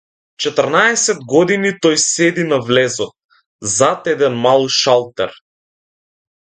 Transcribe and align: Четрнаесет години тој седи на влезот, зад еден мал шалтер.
Четрнаесет 0.43 1.19
години 1.33 1.73
тој 1.85 1.99
седи 2.05 2.47
на 2.49 2.59
влезот, 2.71 3.15
зад 3.77 4.13
еден 4.17 4.43
мал 4.49 4.69
шалтер. 4.81 5.41